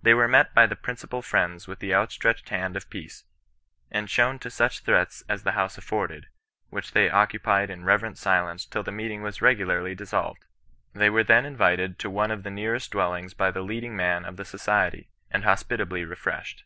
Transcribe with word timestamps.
They 0.00 0.14
were 0.14 0.28
met 0.28 0.54
by 0.54 0.66
the 0.66 0.76
principal 0.76 1.22
Friends 1.22 1.66
with 1.66 1.80
the 1.80 1.92
outstretched 1.92 2.50
hand 2.50 2.76
of 2.76 2.88
peace, 2.88 3.24
and 3.90 4.08
shown 4.08 4.38
to 4.38 4.48
such 4.48 4.84
seats 4.84 5.24
as 5.28 5.42
the 5.42 5.50
house 5.58 5.76
afforded, 5.76 6.28
which 6.70 6.92
they 6.92 7.10
occupied 7.10 7.68
in 7.68 7.84
reverent 7.84 8.16
silence 8.16 8.64
till 8.64 8.84
the 8.84 8.92
meeting 8.92 9.22
was 9.24 9.42
regularly 9.42 9.96
dissolved. 9.96 10.44
They 10.94 11.10
were 11.10 11.24
then 11.24 11.44
invited 11.44 11.98
to 11.98 12.08
one 12.10 12.30
of 12.30 12.44
the 12.44 12.50
nearest 12.52 12.92
dwellings 12.92 13.34
by 13.34 13.50
the 13.50 13.62
leading 13.64 13.96
man 13.96 14.24
of 14.24 14.36
the 14.36 14.44
So 14.44 14.56
ciety, 14.58 15.08
and 15.32 15.42
hospitably 15.42 16.04
refreshed. 16.04 16.62